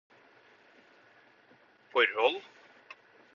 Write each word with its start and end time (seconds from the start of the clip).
forhold 1.91 2.41